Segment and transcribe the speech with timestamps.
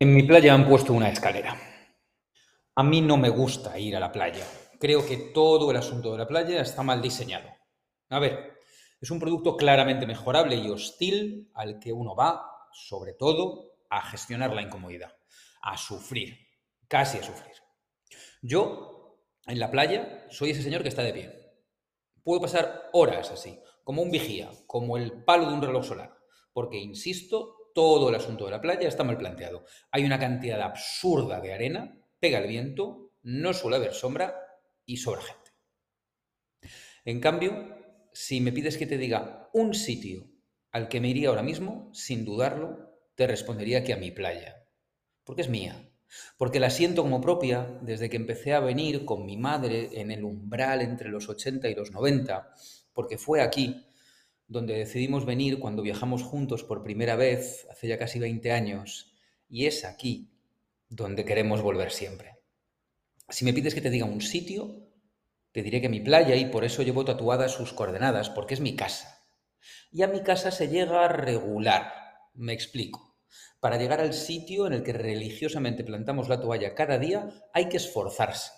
[0.00, 1.60] En mi playa han puesto una escalera.
[2.76, 4.46] A mí no me gusta ir a la playa.
[4.78, 7.48] Creo que todo el asunto de la playa está mal diseñado.
[8.10, 8.58] A ver,
[9.00, 14.54] es un producto claramente mejorable y hostil al que uno va, sobre todo, a gestionar
[14.54, 15.16] la incomodidad,
[15.62, 16.46] a sufrir,
[16.86, 17.56] casi a sufrir.
[18.40, 19.18] Yo,
[19.48, 21.32] en la playa, soy ese señor que está de pie.
[22.22, 26.16] Puedo pasar horas así, como un vigía, como el palo de un reloj solar,
[26.52, 29.64] porque, insisto, todo el asunto de la playa está mal planteado.
[29.90, 34.34] Hay una cantidad absurda de arena, pega el viento, no suele haber sombra
[34.84, 35.50] y sobra gente.
[37.04, 37.76] En cambio,
[38.12, 40.30] si me pides que te diga un sitio
[40.72, 44.66] al que me iría ahora mismo, sin dudarlo, te respondería que a mi playa.
[45.24, 45.90] Porque es mía.
[46.36, 50.24] Porque la siento como propia desde que empecé a venir con mi madre en el
[50.24, 52.50] umbral entre los 80 y los 90.
[52.92, 53.87] Porque fue aquí
[54.48, 59.14] donde decidimos venir cuando viajamos juntos por primera vez, hace ya casi 20 años,
[59.48, 60.32] y es aquí
[60.88, 62.38] donde queremos volver siempre.
[63.28, 64.88] Si me pides que te diga un sitio,
[65.52, 68.74] te diré que mi playa y por eso llevo tatuadas sus coordenadas, porque es mi
[68.74, 69.26] casa.
[69.92, 71.92] Y a mi casa se llega regular.
[72.32, 73.18] Me explico.
[73.60, 77.76] Para llegar al sitio en el que religiosamente plantamos la toalla cada día, hay que
[77.76, 78.52] esforzarse.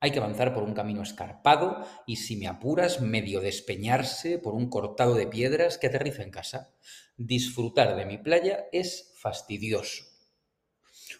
[0.00, 4.70] Hay que avanzar por un camino escarpado y, si me apuras, medio despeñarse por un
[4.70, 6.72] cortado de piedras que aterriza en casa.
[7.16, 10.04] Disfrutar de mi playa es fastidioso.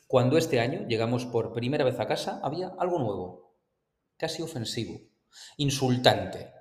[0.06, 3.58] Cuando este año llegamos por primera vez a casa, había algo nuevo,
[4.16, 5.00] casi ofensivo,
[5.56, 6.52] insultante.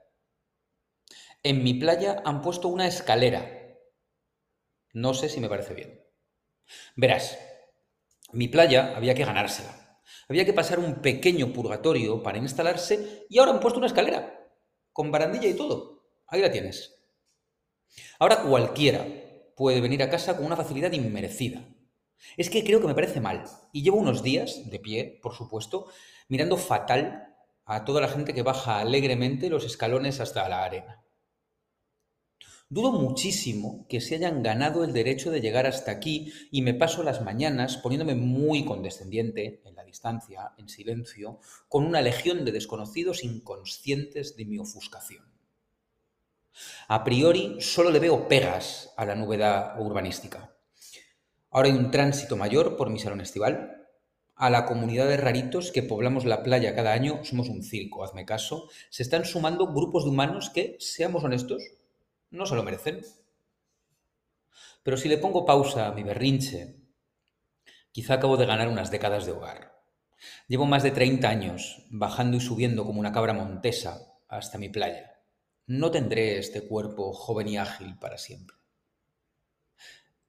[1.44, 3.78] En mi playa han puesto una escalera.
[4.94, 6.04] No sé si me parece bien.
[6.96, 7.38] Verás,
[8.32, 9.87] mi playa había que ganársela
[10.30, 14.52] había que pasar un pequeño purgatorio para instalarse y ahora han puesto una escalera,
[14.92, 16.04] con barandilla y todo.
[16.28, 17.00] Ahí la tienes.
[18.20, 19.08] Ahora cualquiera
[19.56, 21.68] puede venir a casa con una facilidad inmerecida.
[22.36, 23.46] Es que creo que me parece mal.
[23.72, 25.88] Y llevo unos días, de pie, por supuesto,
[26.28, 31.04] mirando fatal a toda la gente que baja alegremente los escalones hasta la arena.
[32.70, 37.02] Dudo muchísimo que se hayan ganado el derecho de llegar hasta aquí y me paso
[37.02, 41.40] las mañanas poniéndome muy condescendiente, en la distancia, en silencio,
[41.70, 45.24] con una legión de desconocidos inconscientes de mi ofuscación.
[46.90, 50.54] A priori solo le veo pegas a la novedad urbanística.
[51.50, 53.88] Ahora hay un tránsito mayor por mi salón estival.
[54.36, 58.26] A la comunidad de raritos que poblamos la playa cada año, somos un circo, hazme
[58.26, 61.64] caso, se están sumando grupos de humanos que, seamos honestos,
[62.32, 63.02] no se lo merecen.
[64.84, 66.78] Pero si le pongo pausa a mi berrinche,
[67.92, 69.78] quizá acabo de ganar unas décadas de hogar.
[70.48, 75.22] Llevo más de 30 años bajando y subiendo como una cabra montesa hasta mi playa.
[75.66, 78.56] No tendré este cuerpo joven y ágil para siempre.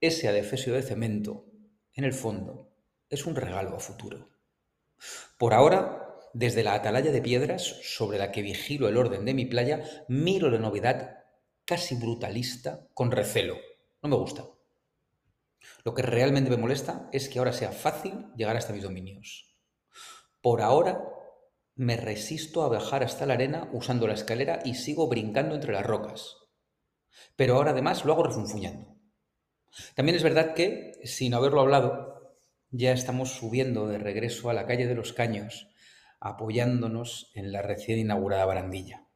[0.00, 1.47] Ese adefesio de cemento,
[1.94, 2.72] en el fondo,
[3.10, 4.28] es un regalo a futuro.
[5.38, 9.47] Por ahora, desde la atalaya de piedras sobre la que vigilo el orden de mi
[9.47, 11.17] playa, miro la novedad
[11.68, 13.58] casi brutalista con recelo.
[14.02, 14.46] No me gusta.
[15.84, 19.54] Lo que realmente me molesta es que ahora sea fácil llegar hasta mis dominios.
[20.40, 20.98] Por ahora
[21.74, 25.84] me resisto a bajar hasta la arena usando la escalera y sigo brincando entre las
[25.84, 26.38] rocas.
[27.36, 28.96] Pero ahora además lo hago refunfuñando.
[29.94, 32.34] También es verdad que, sin haberlo hablado,
[32.70, 35.68] ya estamos subiendo de regreso a la calle de los Caños,
[36.18, 39.06] apoyándonos en la recién inaugurada barandilla.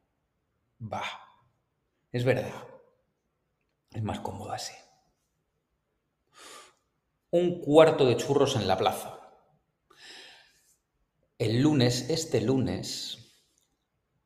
[0.79, 1.32] Bah,
[2.13, 2.53] es verdad.
[3.91, 4.75] Es más cómodo así.
[7.31, 9.19] Un cuarto de churros en la plaza.
[11.39, 13.43] El lunes, este lunes,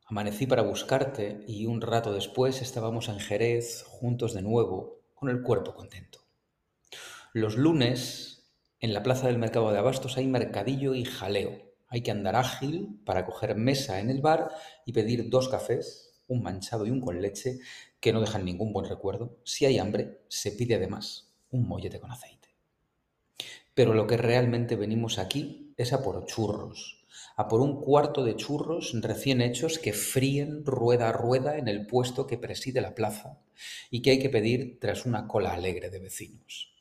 [0.04, 5.42] amanecí para buscarte y un rato después estábamos en Jerez juntos de nuevo, con el
[5.42, 6.18] cuerpo contento.
[7.32, 11.62] Los lunes, en la plaza del mercado de abastos hay mercadillo y jaleo.
[11.88, 14.50] Hay que andar ágil para coger mesa en el bar
[14.84, 17.58] y pedir dos cafés un manchado y un con leche
[18.00, 19.38] que no dejan ningún buen recuerdo.
[19.44, 22.48] Si hay hambre, se pide además un mollete con aceite.
[23.74, 27.04] Pero lo que realmente venimos aquí es a por churros,
[27.36, 31.86] a por un cuarto de churros recién hechos que fríen rueda a rueda en el
[31.86, 33.38] puesto que preside la plaza
[33.90, 36.72] y que hay que pedir tras una cola alegre de vecinos.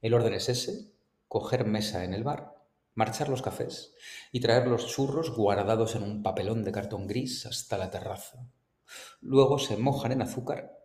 [0.00, 0.92] El orden es ese,
[1.28, 2.54] coger mesa en el bar,
[2.94, 3.94] marchar los cafés
[4.30, 8.46] y traer los churros guardados en un papelón de cartón gris hasta la terraza,
[9.20, 10.78] Luego se mojan en azúcar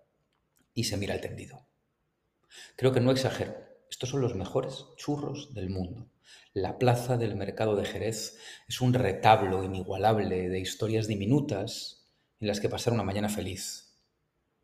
[0.74, 1.68] y se mira el tendido.
[2.75, 3.56] Creo que no exagero.
[3.90, 6.10] Estos son los mejores churros del mundo.
[6.54, 8.38] La plaza del mercado de Jerez
[8.68, 12.07] es un retablo inigualable de historias diminutas
[12.40, 13.96] en las que pasar una mañana feliz.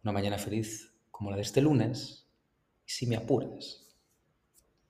[0.03, 2.27] Una mañana feliz como la de este lunes,
[2.85, 3.87] y si me apuras,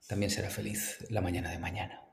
[0.06, 2.05] también será feliz la mañana de mañana.